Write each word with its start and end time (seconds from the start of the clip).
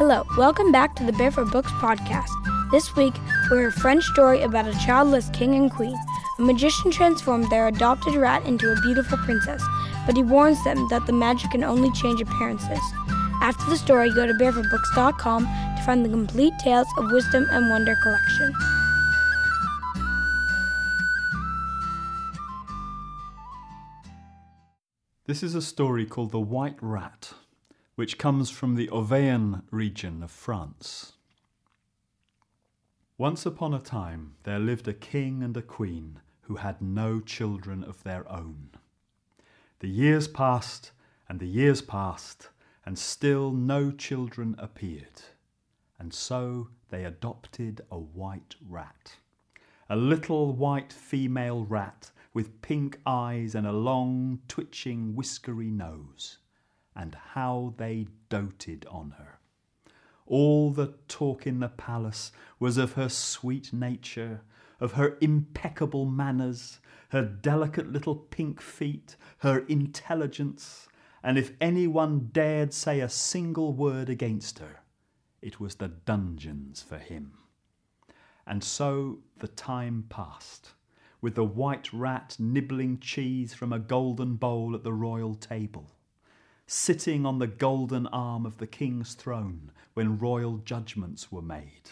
Hello, 0.00 0.24
welcome 0.38 0.72
back 0.72 0.96
to 0.96 1.04
the 1.04 1.12
Barefoot 1.12 1.52
Books 1.52 1.70
podcast. 1.72 2.30
This 2.70 2.96
week, 2.96 3.12
we 3.50 3.58
hear 3.58 3.68
a 3.68 3.70
French 3.72 4.02
story 4.04 4.40
about 4.40 4.66
a 4.66 4.72
childless 4.78 5.28
king 5.34 5.54
and 5.56 5.70
queen. 5.70 5.94
A 6.38 6.42
magician 6.42 6.90
transformed 6.90 7.50
their 7.50 7.68
adopted 7.68 8.14
rat 8.14 8.46
into 8.46 8.72
a 8.72 8.80
beautiful 8.80 9.18
princess, 9.18 9.62
but 10.06 10.16
he 10.16 10.22
warns 10.22 10.64
them 10.64 10.88
that 10.88 11.04
the 11.04 11.12
magic 11.12 11.50
can 11.50 11.62
only 11.62 11.92
change 11.92 12.22
appearances. 12.22 12.80
After 13.42 13.68
the 13.68 13.76
story, 13.76 14.10
go 14.10 14.26
to 14.26 14.32
barefootbooks.com 14.32 15.42
to 15.42 15.82
find 15.84 16.02
the 16.02 16.08
complete 16.08 16.54
Tales 16.64 16.88
of 16.96 17.12
Wisdom 17.12 17.46
and 17.50 17.68
Wonder 17.68 17.94
collection. 18.02 18.54
This 25.26 25.42
is 25.42 25.54
a 25.54 25.60
story 25.60 26.06
called 26.06 26.30
The 26.30 26.40
White 26.40 26.78
Rat, 26.80 27.34
which 28.00 28.16
comes 28.16 28.48
from 28.48 28.76
the 28.76 28.88
Auvergne 28.88 29.58
region 29.70 30.22
of 30.22 30.30
France. 30.30 31.12
Once 33.18 33.44
upon 33.44 33.74
a 33.74 33.78
time, 33.78 34.36
there 34.44 34.58
lived 34.58 34.88
a 34.88 34.94
king 34.94 35.42
and 35.42 35.54
a 35.54 35.60
queen 35.60 36.18
who 36.44 36.54
had 36.54 36.80
no 36.80 37.20
children 37.20 37.84
of 37.84 38.02
their 38.02 38.26
own. 38.26 38.70
The 39.80 39.88
years 39.90 40.28
passed, 40.28 40.92
and 41.28 41.40
the 41.40 41.46
years 41.46 41.82
passed, 41.82 42.48
and 42.86 42.98
still 42.98 43.52
no 43.52 43.90
children 43.90 44.54
appeared. 44.56 45.20
And 45.98 46.14
so 46.14 46.68
they 46.88 47.04
adopted 47.04 47.82
a 47.90 47.98
white 47.98 48.54
rat. 48.66 49.16
A 49.90 49.96
little 49.96 50.54
white 50.54 50.90
female 50.90 51.66
rat 51.66 52.12
with 52.32 52.62
pink 52.62 52.98
eyes 53.04 53.54
and 53.54 53.66
a 53.66 53.72
long, 53.72 54.40
twitching, 54.48 55.14
whiskery 55.14 55.70
nose. 55.70 56.38
And 56.94 57.14
how 57.32 57.74
they 57.76 58.08
doted 58.28 58.86
on 58.90 59.12
her. 59.18 59.38
All 60.26 60.70
the 60.70 60.94
talk 61.08 61.46
in 61.46 61.60
the 61.60 61.68
palace 61.68 62.32
was 62.58 62.76
of 62.76 62.92
her 62.92 63.08
sweet 63.08 63.72
nature, 63.72 64.42
of 64.78 64.92
her 64.92 65.16
impeccable 65.20 66.04
manners, 66.06 66.80
her 67.10 67.22
delicate 67.22 67.92
little 67.92 68.14
pink 68.14 68.60
feet, 68.60 69.16
her 69.38 69.60
intelligence, 69.66 70.88
and 71.22 71.36
if 71.36 71.52
anyone 71.60 72.30
dared 72.32 72.72
say 72.72 73.00
a 73.00 73.08
single 73.08 73.74
word 73.74 74.08
against 74.08 74.58
her, 74.58 74.80
it 75.42 75.60
was 75.60 75.76
the 75.76 75.88
dungeons 75.88 76.82
for 76.82 76.98
him. 76.98 77.32
And 78.46 78.64
so 78.64 79.18
the 79.38 79.48
time 79.48 80.06
passed 80.08 80.70
with 81.20 81.34
the 81.34 81.44
white 81.44 81.92
rat 81.92 82.36
nibbling 82.38 82.98
cheese 82.98 83.52
from 83.52 83.72
a 83.72 83.78
golden 83.78 84.36
bowl 84.36 84.74
at 84.74 84.82
the 84.82 84.92
royal 84.92 85.34
table, 85.34 85.90
sitting 86.72 87.26
on 87.26 87.40
the 87.40 87.48
golden 87.48 88.06
arm 88.06 88.46
of 88.46 88.58
the 88.58 88.66
king's 88.66 89.14
throne 89.14 89.72
when 89.94 90.20
royal 90.20 90.58
judgments 90.58 91.32
were 91.32 91.42
made, 91.42 91.90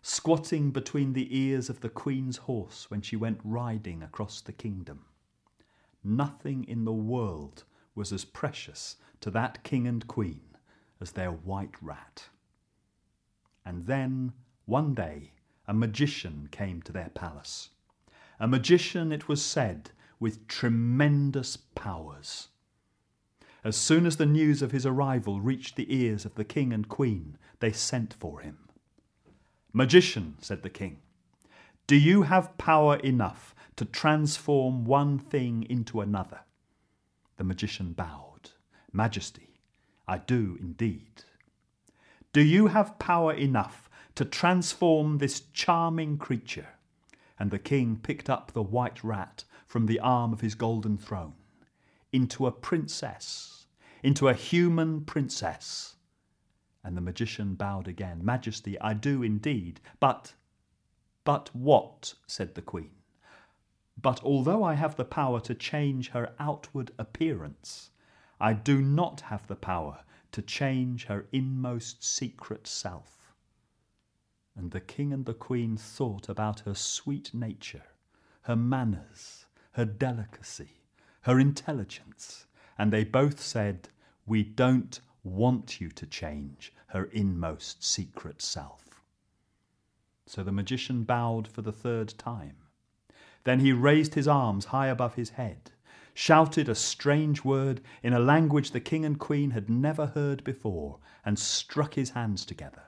squatting 0.00 0.70
between 0.70 1.12
the 1.12 1.38
ears 1.38 1.68
of 1.68 1.80
the 1.80 1.90
queen's 1.90 2.38
horse 2.38 2.90
when 2.90 3.02
she 3.02 3.16
went 3.16 3.38
riding 3.44 4.02
across 4.02 4.40
the 4.40 4.52
kingdom. 4.52 5.04
Nothing 6.02 6.64
in 6.64 6.86
the 6.86 6.92
world 6.92 7.64
was 7.94 8.14
as 8.14 8.24
precious 8.24 8.96
to 9.20 9.30
that 9.30 9.62
king 9.62 9.86
and 9.86 10.08
queen 10.08 10.56
as 11.02 11.12
their 11.12 11.30
white 11.30 11.74
rat. 11.82 12.30
And 13.62 13.84
then, 13.84 14.32
one 14.64 14.94
day, 14.94 15.32
a 15.68 15.74
magician 15.74 16.48
came 16.50 16.80
to 16.80 16.92
their 16.92 17.10
palace 17.10 17.68
a 18.40 18.48
magician, 18.48 19.12
it 19.12 19.28
was 19.28 19.44
said, 19.44 19.90
with 20.18 20.48
tremendous 20.48 21.58
powers. 21.58 22.48
As 23.64 23.76
soon 23.76 24.04
as 24.04 24.18
the 24.18 24.26
news 24.26 24.60
of 24.60 24.72
his 24.72 24.84
arrival 24.84 25.40
reached 25.40 25.76
the 25.76 25.92
ears 25.92 26.26
of 26.26 26.34
the 26.34 26.44
king 26.44 26.70
and 26.70 26.86
queen, 26.86 27.38
they 27.60 27.72
sent 27.72 28.12
for 28.12 28.40
him. 28.40 28.58
Magician, 29.72 30.36
said 30.40 30.62
the 30.62 30.68
king, 30.68 30.98
do 31.86 31.96
you 31.96 32.22
have 32.22 32.58
power 32.58 32.96
enough 32.96 33.54
to 33.76 33.86
transform 33.86 34.84
one 34.84 35.18
thing 35.18 35.66
into 35.68 36.02
another? 36.02 36.40
The 37.38 37.44
magician 37.44 37.94
bowed. 37.94 38.50
Majesty, 38.92 39.60
I 40.06 40.18
do 40.18 40.58
indeed. 40.60 41.24
Do 42.34 42.42
you 42.42 42.66
have 42.66 42.98
power 42.98 43.32
enough 43.32 43.88
to 44.14 44.26
transform 44.26 45.18
this 45.18 45.40
charming 45.52 46.18
creature 46.18 46.68
and 47.38 47.50
the 47.50 47.58
king 47.58 47.96
picked 47.96 48.28
up 48.28 48.52
the 48.52 48.62
white 48.62 49.02
rat 49.02 49.44
from 49.66 49.86
the 49.86 50.00
arm 50.00 50.32
of 50.32 50.42
his 50.42 50.54
golden 50.54 50.96
throne 50.98 51.34
into 52.14 52.46
a 52.46 52.52
princess, 52.52 53.66
into 54.02 54.28
a 54.28 54.34
human 54.34 55.04
princess. 55.04 55.96
And 56.82 56.96
the 56.96 57.00
magician 57.00 57.54
bowed 57.54 57.88
again. 57.88 58.24
Majesty, 58.24 58.80
I 58.80 58.94
do 58.94 59.22
indeed. 59.22 59.80
But, 60.00 60.34
but 61.24 61.50
what? 61.54 62.14
said 62.26 62.54
the 62.54 62.62
queen. 62.62 62.92
But 64.00 64.22
although 64.22 64.62
I 64.62 64.74
have 64.74 64.96
the 64.96 65.04
power 65.04 65.40
to 65.40 65.54
change 65.54 66.10
her 66.10 66.34
outward 66.38 66.92
appearance, 66.98 67.90
I 68.40 68.52
do 68.52 68.80
not 68.80 69.22
have 69.22 69.46
the 69.46 69.56
power 69.56 70.04
to 70.32 70.42
change 70.42 71.06
her 71.06 71.26
inmost 71.32 72.04
secret 72.04 72.66
self 72.66 73.14
and 74.56 74.70
the 74.70 74.80
king 74.80 75.12
and 75.12 75.26
the 75.26 75.34
queen 75.34 75.76
thought 75.76 76.28
about 76.28 76.60
her 76.60 76.74
sweet 76.74 77.34
nature, 77.34 77.84
her 78.42 78.56
manners, 78.56 79.46
her 79.72 79.84
delicacy, 79.84 80.83
her 81.24 81.40
intelligence, 81.40 82.46
and 82.78 82.92
they 82.92 83.02
both 83.02 83.40
said, 83.40 83.88
We 84.26 84.42
don't 84.42 85.00
want 85.22 85.80
you 85.80 85.88
to 85.90 86.06
change 86.06 86.72
her 86.88 87.04
inmost 87.04 87.82
secret 87.82 88.42
self. 88.42 89.02
So 90.26 90.42
the 90.42 90.52
magician 90.52 91.04
bowed 91.04 91.48
for 91.48 91.62
the 91.62 91.72
third 91.72 92.14
time. 92.18 92.56
Then 93.44 93.60
he 93.60 93.72
raised 93.72 94.14
his 94.14 94.28
arms 94.28 94.66
high 94.66 94.88
above 94.88 95.14
his 95.14 95.30
head, 95.30 95.70
shouted 96.12 96.68
a 96.68 96.74
strange 96.74 97.42
word 97.42 97.80
in 98.02 98.12
a 98.12 98.18
language 98.18 98.70
the 98.70 98.80
king 98.80 99.04
and 99.04 99.18
queen 99.18 99.52
had 99.52 99.70
never 99.70 100.06
heard 100.06 100.44
before, 100.44 100.98
and 101.24 101.38
struck 101.38 101.94
his 101.94 102.10
hands 102.10 102.44
together. 102.44 102.84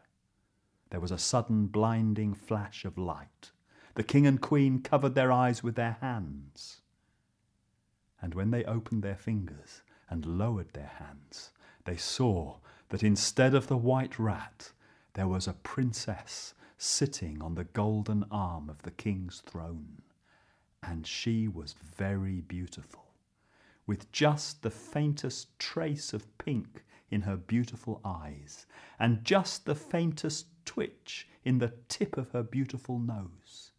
There 0.90 1.00
was 1.00 1.10
a 1.10 1.18
sudden 1.18 1.68
blinding 1.68 2.34
flash 2.34 2.84
of 2.84 2.98
light. 2.98 3.50
The 3.94 4.04
king 4.04 4.26
and 4.26 4.40
queen 4.40 4.82
covered 4.82 5.14
their 5.14 5.32
eyes 5.32 5.62
with 5.62 5.74
their 5.74 5.96
hands. 6.02 6.82
And 8.20 8.34
when 8.34 8.50
they 8.50 8.64
opened 8.64 9.02
their 9.02 9.16
fingers 9.16 9.82
and 10.08 10.38
lowered 10.38 10.72
their 10.72 10.92
hands, 10.98 11.52
they 11.84 11.96
saw 11.96 12.58
that 12.88 13.02
instead 13.02 13.54
of 13.54 13.66
the 13.66 13.76
white 13.76 14.18
rat, 14.18 14.72
there 15.14 15.28
was 15.28 15.46
a 15.46 15.52
princess 15.52 16.54
sitting 16.78 17.42
on 17.42 17.54
the 17.54 17.64
golden 17.64 18.24
arm 18.30 18.68
of 18.68 18.82
the 18.82 18.90
king's 18.90 19.40
throne. 19.40 20.02
And 20.82 21.06
she 21.06 21.48
was 21.48 21.74
very 21.96 22.40
beautiful, 22.42 23.06
with 23.86 24.10
just 24.12 24.62
the 24.62 24.70
faintest 24.70 25.58
trace 25.58 26.12
of 26.12 26.36
pink 26.38 26.84
in 27.10 27.22
her 27.22 27.36
beautiful 27.36 28.00
eyes, 28.04 28.66
and 28.98 29.24
just 29.24 29.64
the 29.64 29.74
faintest 29.74 30.46
twitch 30.64 31.28
in 31.44 31.58
the 31.58 31.72
tip 31.88 32.16
of 32.16 32.30
her 32.30 32.42
beautiful 32.42 32.98
nose. 32.98 33.72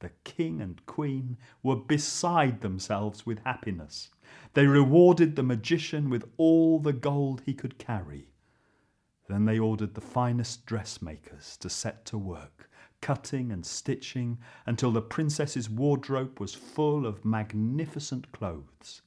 The 0.00 0.10
king 0.22 0.60
and 0.60 0.84
queen 0.86 1.36
were 1.62 1.74
beside 1.76 2.60
themselves 2.60 3.26
with 3.26 3.40
happiness. 3.40 4.10
They 4.54 4.66
rewarded 4.66 5.34
the 5.34 5.42
magician 5.42 6.08
with 6.08 6.30
all 6.36 6.78
the 6.78 6.92
gold 6.92 7.42
he 7.44 7.54
could 7.54 7.78
carry. 7.78 8.28
Then 9.28 9.44
they 9.44 9.58
ordered 9.58 9.94
the 9.94 10.00
finest 10.00 10.66
dressmakers 10.66 11.56
to 11.58 11.68
set 11.68 12.04
to 12.06 12.18
work, 12.18 12.70
cutting 13.00 13.50
and 13.50 13.66
stitching 13.66 14.38
until 14.66 14.90
the 14.92 15.02
princess's 15.02 15.68
wardrobe 15.68 16.38
was 16.40 16.54
full 16.54 17.04
of 17.04 17.24
magnificent 17.24 18.30
clothes. 18.32 19.02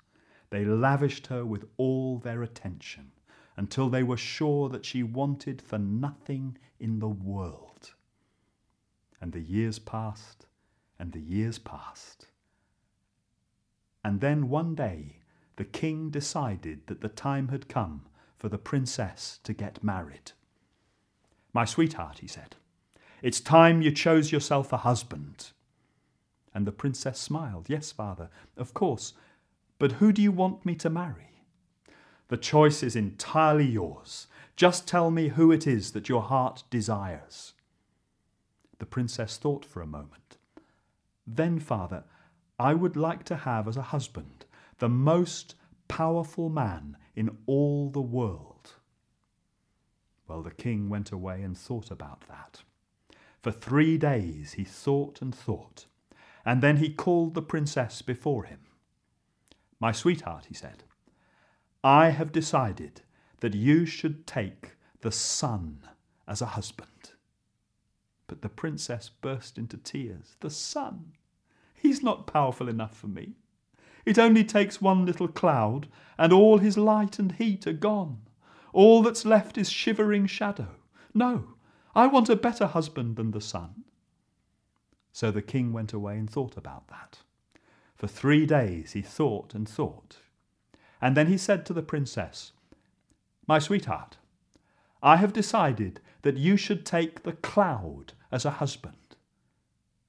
They 0.49 0.65
lavished 0.65 1.27
her 1.27 1.45
with 1.45 1.69
all 1.77 2.19
their 2.19 2.43
attention 2.43 3.13
until 3.55 3.89
they 3.89 4.03
were 4.03 4.17
sure 4.17 4.69
that 4.69 4.85
she 4.85 5.03
wanted 5.03 5.61
for 5.61 5.79
nothing 5.79 6.57
in 6.79 6.99
the 6.99 7.07
world. 7.07 7.93
And 9.21 9.31
the 9.31 9.39
years 9.39 9.79
passed, 9.79 10.47
and 11.01 11.13
the 11.13 11.19
years 11.19 11.57
passed. 11.57 12.27
And 14.05 14.21
then 14.21 14.49
one 14.49 14.75
day 14.75 15.17
the 15.55 15.65
king 15.65 16.11
decided 16.11 16.85
that 16.85 17.01
the 17.01 17.09
time 17.09 17.47
had 17.47 17.67
come 17.67 18.03
for 18.37 18.49
the 18.49 18.59
princess 18.59 19.39
to 19.43 19.51
get 19.51 19.83
married. 19.83 20.33
My 21.53 21.65
sweetheart, 21.65 22.19
he 22.19 22.27
said, 22.27 22.55
it's 23.23 23.39
time 23.39 23.81
you 23.81 23.91
chose 23.91 24.31
yourself 24.31 24.71
a 24.71 24.77
husband. 24.77 25.49
And 26.53 26.67
the 26.67 26.71
princess 26.71 27.19
smiled. 27.19 27.67
Yes, 27.67 27.91
father, 27.91 28.29
of 28.55 28.75
course. 28.75 29.13
But 29.79 29.93
who 29.93 30.11
do 30.11 30.21
you 30.21 30.31
want 30.31 30.65
me 30.65 30.75
to 30.75 30.89
marry? 30.89 31.41
The 32.27 32.37
choice 32.37 32.83
is 32.83 32.95
entirely 32.95 33.65
yours. 33.65 34.27
Just 34.55 34.87
tell 34.87 35.09
me 35.09 35.29
who 35.29 35.51
it 35.51 35.65
is 35.65 35.93
that 35.93 36.09
your 36.09 36.21
heart 36.21 36.63
desires. 36.69 37.53
The 38.77 38.85
princess 38.85 39.37
thought 39.37 39.65
for 39.65 39.81
a 39.81 39.87
moment. 39.87 40.20
Then, 41.25 41.59
father, 41.59 42.03
I 42.59 42.73
would 42.73 42.95
like 42.95 43.23
to 43.25 43.35
have 43.35 43.67
as 43.67 43.77
a 43.77 43.81
husband 43.81 44.45
the 44.79 44.89
most 44.89 45.55
powerful 45.87 46.49
man 46.49 46.97
in 47.15 47.37
all 47.45 47.89
the 47.89 48.01
world. 48.01 48.75
Well, 50.27 50.41
the 50.41 50.51
king 50.51 50.89
went 50.89 51.11
away 51.11 51.41
and 51.41 51.57
thought 51.57 51.91
about 51.91 52.23
that. 52.29 52.63
For 53.41 53.51
three 53.51 53.97
days 53.97 54.53
he 54.53 54.63
thought 54.63 55.21
and 55.21 55.33
thought, 55.33 55.87
and 56.45 56.61
then 56.61 56.77
he 56.77 56.93
called 56.93 57.33
the 57.33 57.41
princess 57.41 58.01
before 58.01 58.45
him. 58.45 58.59
My 59.79 59.91
sweetheart, 59.91 60.45
he 60.47 60.53
said, 60.53 60.83
I 61.83 62.09
have 62.09 62.31
decided 62.31 63.01
that 63.39 63.55
you 63.55 63.85
should 63.85 64.27
take 64.27 64.75
the 65.01 65.11
sun 65.11 65.79
as 66.27 66.41
a 66.41 66.53
husband. 66.57 66.90
But 68.31 68.43
the 68.43 68.47
princess 68.47 69.09
burst 69.09 69.57
into 69.57 69.75
tears. 69.75 70.37
The 70.39 70.49
sun? 70.49 71.11
He's 71.73 72.01
not 72.01 72.27
powerful 72.27 72.69
enough 72.69 72.95
for 72.95 73.07
me. 73.07 73.33
It 74.05 74.17
only 74.17 74.45
takes 74.45 74.81
one 74.81 75.05
little 75.05 75.27
cloud, 75.27 75.89
and 76.17 76.31
all 76.31 76.59
his 76.59 76.77
light 76.77 77.19
and 77.19 77.33
heat 77.33 77.67
are 77.67 77.73
gone. 77.73 78.21
All 78.71 79.01
that's 79.01 79.25
left 79.25 79.57
is 79.57 79.69
shivering 79.69 80.27
shadow. 80.27 80.77
No, 81.13 81.55
I 81.93 82.07
want 82.07 82.29
a 82.29 82.37
better 82.37 82.67
husband 82.67 83.17
than 83.17 83.31
the 83.31 83.41
sun. 83.41 83.83
So 85.11 85.29
the 85.29 85.41
king 85.41 85.73
went 85.73 85.91
away 85.91 86.17
and 86.17 86.29
thought 86.29 86.55
about 86.55 86.87
that. 86.87 87.17
For 87.97 88.07
three 88.07 88.45
days 88.45 88.93
he 88.93 89.01
thought 89.01 89.53
and 89.53 89.67
thought. 89.67 90.19
And 91.01 91.17
then 91.17 91.27
he 91.27 91.37
said 91.37 91.65
to 91.65 91.73
the 91.73 91.83
princess, 91.83 92.53
My 93.45 93.59
sweetheart, 93.59 94.15
I 95.03 95.17
have 95.17 95.33
decided 95.33 95.99
that 96.21 96.37
you 96.37 96.55
should 96.55 96.85
take 96.85 97.23
the 97.23 97.33
cloud 97.33 98.13
as 98.31 98.45
a 98.45 98.51
husband. 98.51 99.15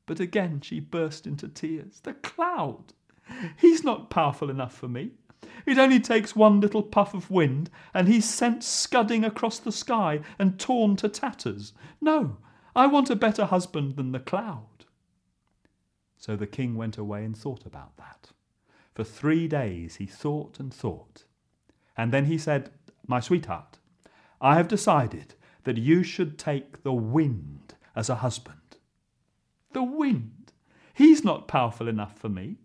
But 0.06 0.20
again 0.20 0.60
she 0.60 0.80
burst 0.80 1.26
into 1.26 1.48
tears. 1.48 2.00
The 2.00 2.14
cloud! 2.14 2.92
He's 3.56 3.84
not 3.84 4.10
powerful 4.10 4.50
enough 4.50 4.74
for 4.74 4.88
me. 4.88 5.12
It 5.66 5.78
only 5.78 6.00
takes 6.00 6.36
one 6.36 6.60
little 6.60 6.82
puff 6.82 7.14
of 7.14 7.30
wind, 7.30 7.70
and 7.94 8.08
he's 8.08 8.28
sent 8.28 8.64
scudding 8.64 9.24
across 9.24 9.58
the 9.58 9.72
sky 9.72 10.20
and 10.38 10.58
torn 10.58 10.96
to 10.96 11.08
tatters. 11.08 11.72
No, 12.00 12.38
I 12.74 12.86
want 12.86 13.10
a 13.10 13.16
better 13.16 13.46
husband 13.46 13.96
than 13.96 14.12
the 14.12 14.20
cloud. 14.20 14.66
So 16.16 16.36
the 16.36 16.46
king 16.46 16.76
went 16.76 16.98
away 16.98 17.24
and 17.24 17.36
thought 17.36 17.66
about 17.66 17.96
that. 17.96 18.30
For 18.94 19.04
three 19.04 19.48
days 19.48 19.96
he 19.96 20.06
thought 20.06 20.60
and 20.60 20.72
thought. 20.72 21.24
And 21.96 22.12
then 22.12 22.26
he 22.26 22.38
said, 22.38 22.70
My 23.06 23.20
sweetheart, 23.20 23.78
I 24.40 24.56
have 24.56 24.68
decided 24.68 25.34
that 25.64 25.78
you 25.78 26.02
should 26.02 26.38
take 26.38 26.82
the 26.82 26.92
wind 26.92 27.74
as 27.94 28.08
a 28.08 28.16
husband. 28.16 28.76
The 29.72 29.82
wind? 29.82 30.52
He's 30.94 31.24
not 31.24 31.48
powerful 31.48 31.88
enough 31.88 32.18
for 32.18 32.28
me. 32.28 32.56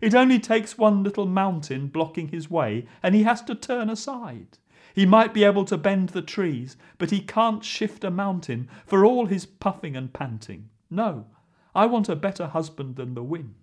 It 0.00 0.14
only 0.14 0.38
takes 0.38 0.78
one 0.78 1.02
little 1.02 1.26
mountain 1.26 1.88
blocking 1.88 2.28
his 2.28 2.50
way, 2.50 2.86
and 3.02 3.14
he 3.14 3.22
has 3.24 3.42
to 3.42 3.54
turn 3.54 3.90
aside. 3.90 4.58
He 4.94 5.06
might 5.06 5.34
be 5.34 5.44
able 5.44 5.64
to 5.66 5.76
bend 5.76 6.10
the 6.10 6.22
trees, 6.22 6.76
but 6.98 7.10
he 7.10 7.20
can't 7.20 7.64
shift 7.64 8.04
a 8.04 8.10
mountain 8.10 8.68
for 8.86 9.04
all 9.04 9.26
his 9.26 9.46
puffing 9.46 9.96
and 9.96 10.12
panting. 10.12 10.70
No, 10.90 11.26
I 11.74 11.86
want 11.86 12.08
a 12.08 12.16
better 12.16 12.48
husband 12.48 12.96
than 12.96 13.14
the 13.14 13.22
wind. 13.22 13.54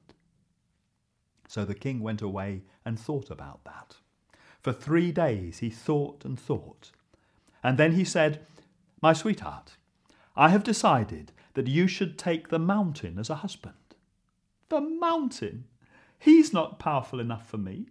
So 1.48 1.66
the 1.66 1.76
king 1.76 2.02
went 2.02 2.22
away 2.22 2.64
and 2.86 3.00
thought 3.00 3.30
about 3.30 3.64
that. 3.66 3.98
For 4.62 4.74
three 4.74 5.12
days 5.12 5.60
he 5.60 5.70
thought 5.70 6.24
and 6.26 6.40
thought. 6.40 6.92
And 7.64 7.78
then 7.78 7.94
he 7.94 8.04
said, 8.04 8.46
My 9.02 9.14
sweetheart, 9.14 9.78
I 10.40 10.50
have 10.50 10.64
decided 10.64 11.32
that 11.56 11.66
you 11.66 11.88
should 11.88 12.20
take 12.20 12.50
the 12.50 12.60
mountain 12.60 13.18
as 13.18 13.32
a 13.32 13.38
husband. 13.38 13.74
The 14.70 14.80
mountain? 14.80 15.66
He's 16.20 16.54
not 16.54 16.78
powerful 16.78 17.20
enough 17.20 17.50
for 17.50 17.58
me. 17.58 17.88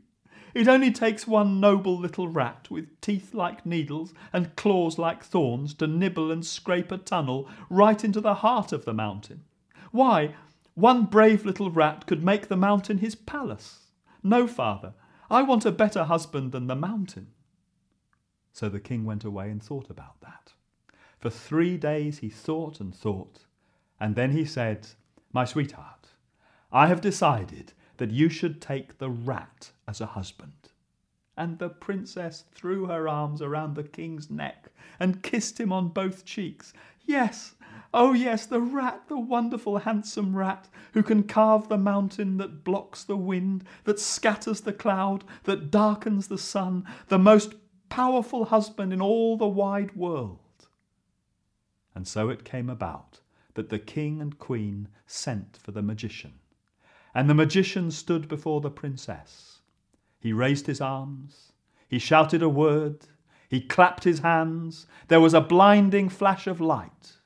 It 0.54 0.69
only 0.69 0.93
takes 0.93 1.26
one 1.26 1.58
noble 1.58 1.98
little 1.98 2.28
rat 2.28 2.69
with 2.70 3.00
teeth 3.00 3.34
like 3.34 3.66
needles 3.66 4.14
and 4.32 4.54
claws 4.54 4.96
like 4.96 5.25
thorns 5.25 5.75
to 5.75 5.88
nibble 5.88 6.31
and 6.31 6.46
scrape 6.46 6.93
a 6.93 6.98
tunnel 6.98 7.48
right 7.69 8.02
into 8.04 8.20
the 8.20 8.34
heart 8.34 8.72
of 8.72 8.84
the 8.84 8.94
mountain. 8.94 9.43
Why, 9.90 10.37
one 10.75 11.06
brave 11.06 11.44
little 11.44 11.72
rat 11.72 12.06
could 12.06 12.22
make 12.22 12.46
the 12.46 12.56
mountain 12.56 12.98
his 12.98 13.16
palace. 13.16 13.88
No, 14.22 14.46
father, 14.46 14.94
I 15.28 15.43
want 15.43 15.66
a 15.66 15.72
better 15.72 16.04
husband 16.04 16.52
than 16.52 16.69
the 16.69 16.76
mountain. 16.76 17.32
So 18.52 18.69
the 18.69 18.78
king 18.78 19.04
went 19.04 19.25
away 19.25 19.50
and 19.50 19.60
thought 19.60 19.90
about 19.90 20.20
that. 20.20 20.52
For 21.19 21.31
three 21.31 21.77
days 21.77 22.19
he 22.19 22.29
thought 22.29 22.81
and 22.81 22.95
thought, 22.95 23.47
and 23.99 24.15
then 24.15 24.33
he 24.33 24.45
said, 24.45 24.89
My 25.33 25.45
sweetheart, 25.45 26.09
I 26.71 26.89
have 26.89 27.01
decided 27.01 27.73
that 27.97 28.11
you 28.11 28.29
should 28.29 28.61
take 28.61 28.99
the 28.99 29.11
rat 29.11 29.73
as 29.89 30.01
a 30.01 30.07
husband. 30.07 30.53
And 31.37 31.59
the 31.59 31.69
princess 31.69 32.45
threw 32.55 32.87
her 32.87 33.09
arms 33.09 33.43
around 33.43 33.75
the 33.75 33.85
king's 33.85 34.31
neck 34.31 34.71
and 34.99 35.23
kissed 35.23 35.59
him 35.61 35.73
on 35.73 35.89
both 35.89 36.25
cheeks. 36.25 36.73
Yes, 37.05 37.55
oh 37.95 38.13
yes, 38.13 38.47
the 38.47 38.61
rat, 38.61 39.03
the 39.09 39.19
wonderful 39.19 39.79
handsome 39.79 40.37
rat, 40.37 40.69
who 40.93 41.03
can 41.03 41.23
carve 41.23 41.69
the 41.69 41.79
mountain 41.79 42.37
that 42.39 42.65
blocks 42.65 43.05
the 43.05 43.17
wind, 43.17 43.65
that 43.85 44.01
scatters 44.01 44.63
the 44.63 44.73
cloud, 44.73 45.25
that 45.45 45.71
darkens 45.71 46.29
the 46.29 46.39
sun, 46.39 46.87
the 47.09 47.19
most 47.19 47.55
powerful 47.89 48.47
husband 48.47 48.93
in 48.93 49.01
all 49.01 49.37
the 49.37 49.47
wide 49.47 49.95
world. 49.95 50.41
And 51.96 52.06
so 52.06 52.28
it 52.28 52.44
came 52.44 52.70
about 52.70 53.19
that 53.54 53.70
the 53.70 53.81
king 53.81 54.20
and 54.20 54.38
queen 54.38 54.87
sent 55.06 55.58
for 55.60 55.72
the 55.72 55.82
magician 55.82 56.34
and 57.16 57.31
the 57.31 57.34
magician 57.34 57.90
stood 57.90 58.28
before 58.28 58.60
the 58.60 58.70
princess. 58.70 59.60
He 60.20 60.34
raised 60.34 60.66
his 60.66 60.82
arms, 60.82 61.52
he 61.88 61.98
shouted 61.98 62.43
a 62.43 62.48
word, 62.50 63.06
he 63.48 63.62
clapped 63.62 64.04
his 64.04 64.19
hands, 64.19 64.87
there 65.08 65.22
was 65.22 65.32
a 65.32 65.40
blinding 65.40 66.10
flash 66.10 66.46
of 66.46 66.60
light, 66.60 67.16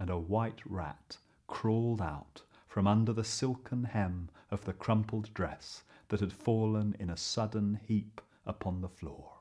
and 0.00 0.08
a 0.08 0.18
white 0.18 0.62
rat 0.64 1.18
crawled 1.46 2.00
out 2.00 2.40
from 2.66 2.86
under 2.86 3.12
the 3.12 3.24
silken 3.24 3.84
hem 3.84 4.30
of 4.50 4.64
the 4.64 4.72
crumpled 4.72 5.34
dress 5.34 5.82
that 6.08 6.20
had 6.20 6.32
fallen 6.32 6.96
in 6.98 7.10
a 7.10 7.16
sudden 7.18 7.78
heap 7.86 8.22
upon 8.46 8.80
the 8.80 8.88
floor. 8.88 9.40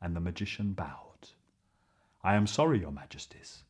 And 0.00 0.14
the 0.14 0.20
magician 0.20 0.72
bowed. 0.72 1.09
I 2.22 2.34
am 2.34 2.46
sorry, 2.46 2.80
your 2.80 2.92
majesties. 2.92 3.64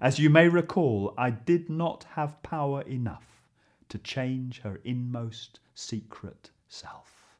As 0.00 0.18
you 0.18 0.30
may 0.30 0.48
recall, 0.48 1.12
I 1.18 1.30
did 1.30 1.68
not 1.68 2.04
have 2.14 2.42
power 2.42 2.82
enough 2.82 3.42
to 3.90 3.98
change 3.98 4.60
her 4.60 4.80
inmost 4.84 5.60
secret 5.74 6.50
self. 6.68 7.36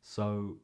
So 0.00 0.58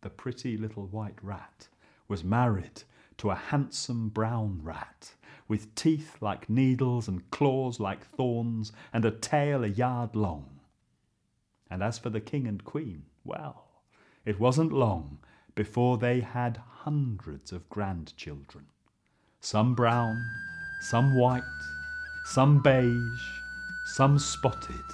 the 0.00 0.10
pretty 0.10 0.56
little 0.56 0.86
white 0.86 1.18
rat 1.22 1.68
was 2.08 2.24
married 2.24 2.84
to 3.18 3.30
a 3.30 3.34
handsome 3.34 4.08
brown 4.08 4.60
rat 4.62 5.14
with 5.46 5.74
teeth 5.74 6.16
like 6.20 6.48
needles 6.48 7.08
and 7.08 7.30
claws 7.30 7.78
like 7.78 8.06
thorns 8.06 8.72
and 8.92 9.04
a 9.04 9.10
tail 9.10 9.64
a 9.64 9.68
yard 9.68 10.16
long. 10.16 10.60
And 11.70 11.82
as 11.82 11.98
for 11.98 12.08
the 12.08 12.20
king 12.20 12.46
and 12.46 12.64
queen, 12.64 13.04
well, 13.24 13.82
it 14.24 14.40
wasn't 14.40 14.72
long 14.72 15.18
before 15.54 15.98
they 15.98 16.20
had 16.20 16.60
hundreds 16.82 17.52
of 17.52 17.68
grandchildren, 17.68 18.66
some 19.40 19.74
brown, 19.74 20.24
some 20.80 21.16
white, 21.16 21.42
some 22.26 22.62
beige, 22.62 23.20
some 23.94 24.18
spotted, 24.18 24.84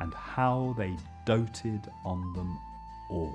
and 0.00 0.14
how 0.14 0.74
they 0.78 0.96
doted 1.26 1.80
on 2.04 2.32
them 2.34 2.58
all. 3.10 3.34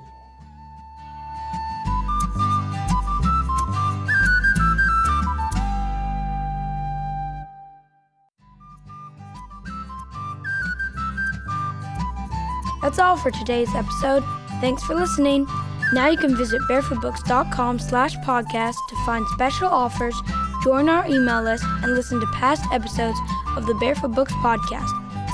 That's 12.82 12.98
all 12.98 13.18
for 13.18 13.30
today's 13.30 13.74
episode. 13.76 14.24
Thanks 14.62 14.84
for 14.84 14.96
listening. 14.96 15.46
Now 15.94 16.08
you 16.08 16.18
can 16.18 16.36
visit 16.36 16.62
barefootbooks.com 16.70 17.80
slash 17.80 18.16
podcast 18.18 18.76
to 18.90 18.96
find 19.06 19.26
special 19.30 19.68
offers, 19.68 20.16
join 20.64 20.88
our 20.90 21.08
email 21.08 21.42
list, 21.42 21.64
and 21.84 21.96
listen 21.96 22.20
to 22.20 22.28
past 22.28 22.64
episodes 22.72 23.18
of 23.58 23.66
the 23.66 23.74
Barefoot 23.76 24.14
Books 24.14 24.34
podcast. 24.34 24.90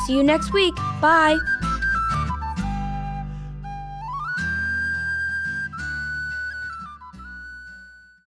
See 0.06 0.16
you 0.16 0.24
next 0.24 0.54
week. 0.54 0.76
Bye. 1.02 1.38